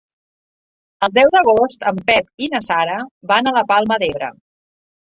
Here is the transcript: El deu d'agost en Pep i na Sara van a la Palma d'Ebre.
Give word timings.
El 1.07 1.13
deu 1.17 1.29
d'agost 1.35 1.87
en 1.93 2.01
Pep 2.09 2.47
i 2.47 2.51
na 2.57 2.65
Sara 2.71 2.99
van 3.35 3.49
a 3.49 3.57
la 3.63 3.67
Palma 3.77 4.03
d'Ebre. 4.07 4.35